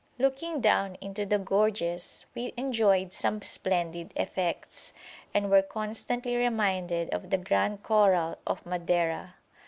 [0.17, 4.93] Looking down into the gorges, we enjoyed some splendid effects,
[5.31, 9.35] and were constantly reminded of the Grand Corral of Madeira.